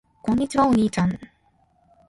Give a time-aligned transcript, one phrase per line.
[0.23, 0.65] こんにちは。
[0.67, 1.15] お兄ちゃん。